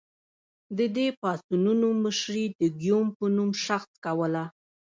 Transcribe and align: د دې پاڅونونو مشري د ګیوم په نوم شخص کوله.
د 0.77 0.79
دې 0.95 1.07
پاڅونونو 1.19 1.87
مشري 2.03 2.45
د 2.59 2.61
ګیوم 2.81 3.07
په 3.17 3.25
نوم 3.35 3.51
شخص 3.65 3.91
کوله. 4.05 4.43